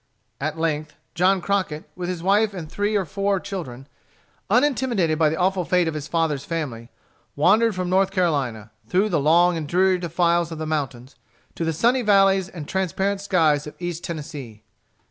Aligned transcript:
At 0.39 0.57
length, 0.57 0.95
John 1.13 1.41
Crockett, 1.41 1.87
with 1.95 2.09
his 2.09 2.23
wife 2.23 2.55
and 2.55 2.67
three 2.67 2.95
or 2.95 3.05
four 3.05 3.39
children, 3.39 3.85
unintimidated 4.49 5.19
by 5.19 5.29
the 5.29 5.35
awful 5.37 5.63
fate 5.63 5.87
of 5.87 5.93
his 5.93 6.07
father's 6.07 6.43
family, 6.43 6.89
wandered 7.35 7.75
from 7.75 7.91
North 7.91 8.09
Carolina, 8.09 8.71
through 8.87 9.09
the 9.09 9.19
long 9.19 9.57
and 9.57 9.67
dreary 9.67 9.99
defiles 9.99 10.51
of 10.51 10.57
the 10.57 10.65
mountains, 10.65 11.17
to 11.53 11.63
the 11.63 11.71
sunny 11.71 12.01
valleys 12.01 12.49
and 12.49 12.65
the 12.65 12.71
transparent 12.71 13.21
skies 13.21 13.67
of 13.67 13.75
East 13.77 14.03
Tennessee. 14.03 14.63